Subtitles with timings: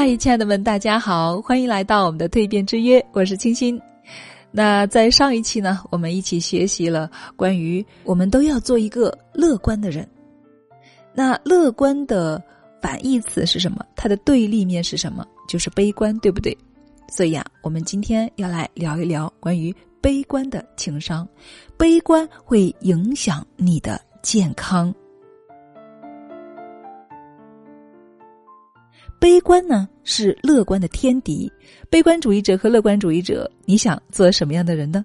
[0.00, 3.78] 嗨，亲爱的们，大家好，欢迎来到我们的蜕变之约，我是清新。
[4.50, 10.08] 那在上一期呢，我们一起学习了关于我们都要做一个乐观的人。
[11.12, 12.42] 那乐观的
[12.80, 13.84] 反义词是什么？
[13.94, 15.22] 它的对立面是什么？
[15.46, 16.56] 就是悲观，对不对？
[17.10, 19.70] 所以啊，我们今天要来聊一聊关于
[20.00, 21.28] 悲观的情商。
[21.76, 24.94] 悲观会影响你的健康。
[29.18, 31.50] 悲观呢是乐观的天敌。
[31.88, 35.04] 悲观主义者和乐观主义者，你想做什么样的人呢？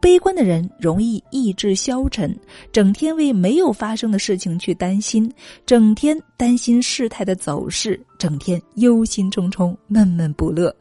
[0.00, 2.36] 悲观的人容易意志消沉，
[2.72, 5.32] 整天为没有发生的事情去担心，
[5.64, 10.74] 整天担心事态的走势，整天忧心忡忡、闷闷不乐，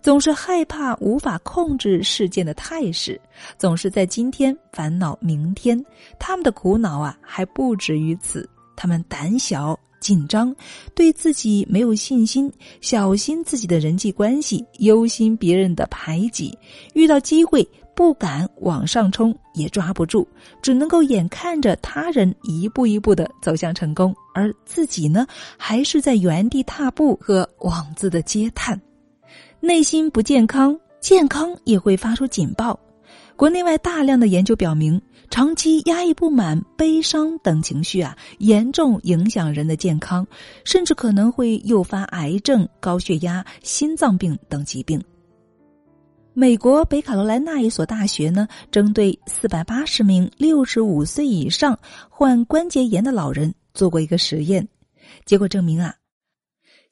[0.00, 3.20] 总是害怕无法控制事件的态势，
[3.58, 5.78] 总是在今天烦恼明天。
[6.18, 9.78] 他们的苦恼啊还不止于此，他们胆小。
[10.00, 10.52] 紧张，
[10.96, 16.58] 对自己没有信心，小心自己的人际关系，忧心别人的排挤，
[16.92, 20.26] 遇到机会不敢往上冲，也抓不住，
[20.60, 25.24] 只能够眼看着他人一步一步的走向成功，而自己呢，
[25.56, 28.76] 还是在原地踏步和妄自的嗟叹，
[29.60, 32.76] 内心不健康，健康也会发出警报。
[33.36, 35.00] 国内外大量的研究表明。
[35.30, 40.26] 长期压抑不满、悲伤等情绪啊，严重影响人的健康，
[40.62, 45.02] 甚至可能会诱发癌症、高血压、心脏病等疾病。
[46.34, 51.78] 美国北卡罗来纳一所大学呢，针对四百八十名六十五岁以上
[52.10, 54.68] 患关节炎的老人做过一个实验，
[55.24, 55.94] 结果证明啊，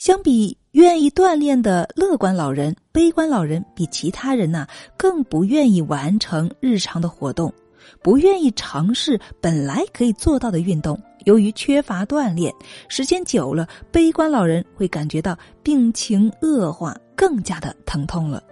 [0.01, 7.53] 相比愿意锻炼的乐观老人，悲观老人比其他人呢更不愿意完成日常的活动。
[8.03, 12.51] 不愿意尝试本来可以做到的运动，由于缺乏锻炼，
[12.89, 18.43] 时间久了，悲观老人会感觉到病情恶化，更加的疼痛了。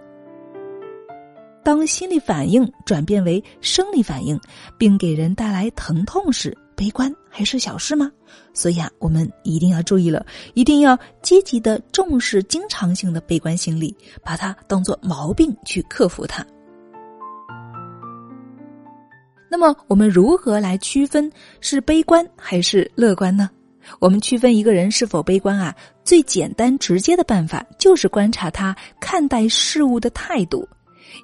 [1.63, 4.39] 当心理反应转变为生理反应，
[4.77, 8.11] 并给人带来疼痛时，悲观还是小事吗？
[8.53, 16.45] 所以啊，我们一定要注意了，一定要积极的重视经常性的悲观心理，把它当做毛病去克服它。
[19.51, 23.49] 那么，我们如何来区分是悲观还是乐观呢？
[23.99, 30.67] 我们区分一个人是否悲观啊，最简单直接的办法就是观察他看待事物的态度。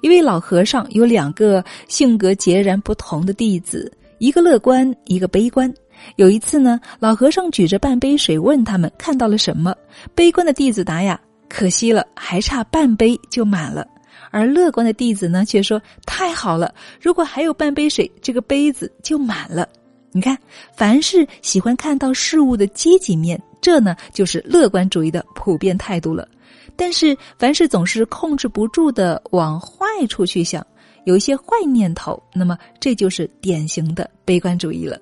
[0.00, 5.72] 一位老和尚有两个性格截然不同的弟子，一个乐观，一个悲观。
[6.16, 9.74] 有一次呢，老和尚举着半杯水问他们看到了什么，
[10.14, 13.86] 悲观的弟子答呀：“可惜了，还差半杯就满了。”
[14.30, 19.66] 而乐观的弟子呢，却说：“太好了，如果还有半杯水，这个杯子就满了。”
[20.12, 20.36] 你看，
[20.74, 26.26] 凡是喜欢看到事物的积极面，这呢就是乐观主义的普遍态度了。
[26.74, 29.58] 但是，凡是总是控制不住的往
[29.96, 30.64] 坏处去想，
[31.04, 34.98] 有一些坏念头，那么这就是典型的悲观主义了。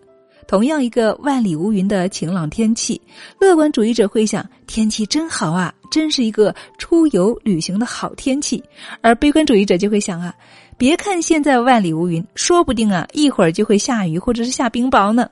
[0.47, 3.01] 同样一个万里无云的晴朗天气，
[3.41, 8.63] 乐观主义者会想天气真好啊，真是一个出游旅行的好天气；
[9.01, 10.33] 而悲观主义者就会想啊，
[10.79, 15.29] 别看现在万里无云，说不定啊一会儿就会下雨或者是下冰雹呢。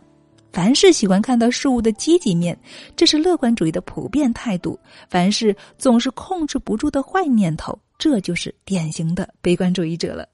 [0.53, 2.57] 凡是喜欢看到事物的积极面，
[2.95, 10.29] 这是乐观主义的普遍态度；凡是总是控制不住的坏念头，这就是典型的悲观主义者了。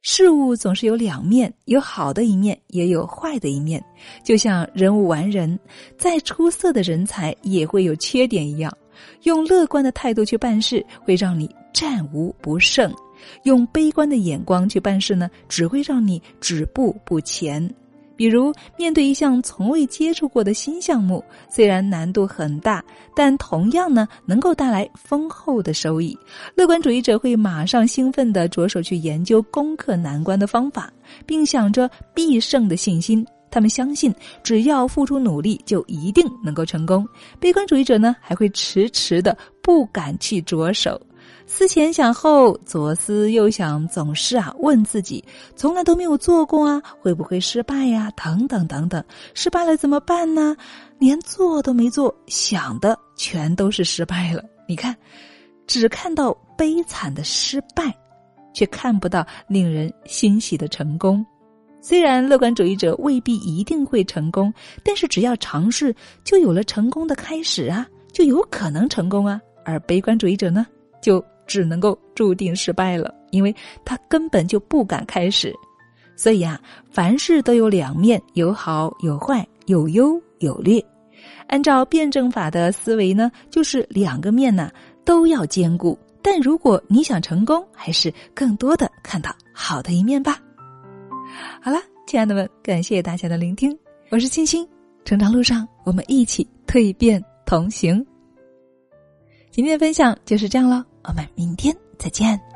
[0.00, 3.82] 事物总是有两面，有好的一面，也有坏的一面。
[4.22, 5.58] 就像人无完人，
[5.96, 8.74] 再出色的人才也会有缺点一样。
[9.22, 12.90] 用乐观的态度去办事，会让你战无不胜；
[13.44, 17.74] 用悲观的眼光去办事呢，只会让你止步不前。
[18.16, 22.82] 比如，面对一项从未接触过的新项目，虽然难度很大，
[23.14, 26.16] 但同样呢能够带来丰厚的收益。
[26.54, 30.92] 乐观主义者会马上兴奋地着手去研究攻克难关的方法，
[31.26, 33.26] 并想着必胜的信心。
[33.50, 37.06] 他们相信，只要付出努力，就一定能够成功。
[37.38, 41.00] 悲观主义者呢，还会迟迟的不敢去着手。
[41.46, 45.22] 思前想后，左思右想，总是啊问自己：
[45.54, 48.10] 从来都没有做过啊，会不会失败呀？
[48.16, 49.04] 等等等等，
[49.34, 50.56] 失败了怎么办呢？
[50.98, 54.42] 连做都没做，想的全都是失败了。
[54.66, 54.96] 你看，
[55.66, 57.94] 只看到悲惨的失败，
[58.54, 61.24] 却看不到令人欣喜的成功。
[61.82, 64.50] 虽然乐观主义者未必一定会成功，
[64.82, 65.94] 但是只要尝试，
[66.24, 69.38] 就有了成功的开始啊，就有可能成功啊。
[69.66, 70.66] 而悲观主义者呢，
[71.04, 71.22] 就。
[71.46, 73.54] 只能够注定失败了，因为
[73.84, 75.52] 他根本就不敢开始。
[76.16, 76.58] 所以啊，
[76.90, 80.82] 凡事都有两面，有好有坏，有优有劣。
[81.48, 84.70] 按照辩证法的思维呢，就是两个面呢
[85.04, 85.98] 都要兼顾。
[86.22, 90.38] 但如果你想成功，还是更多的看到好的一面吧。
[91.60, 93.78] 好了，亲爱的们，感谢大家的聆听，
[94.08, 94.66] 我是青青，
[95.04, 98.02] 成长路上我们一起蜕变同行。
[99.50, 102.53] 今天的分享就是这样了，我们明天再见。